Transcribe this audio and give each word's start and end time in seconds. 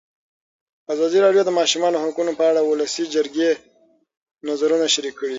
ازادي 0.93 1.19
راډیو 1.25 1.43
د 1.45 1.47
د 1.53 1.57
ماشومانو 1.59 2.01
حقونه 2.03 2.31
په 2.37 2.43
اړه 2.49 2.59
د 2.63 2.67
ولسي 2.71 3.03
جرګې 3.15 3.51
نظرونه 4.47 4.85
شریک 4.93 5.13
کړي. 5.19 5.29